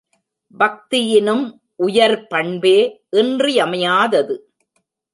பக்தியினும் 0.59 1.43
உயர் 1.75 2.27
பண்பே 2.27 2.77
இன்றியமையாதது. 3.09 4.35